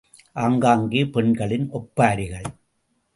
ஆங்காங்கே 0.35 1.03
பெண்களின் 1.05 1.67
ஒப்பாரிகள். 1.71 2.49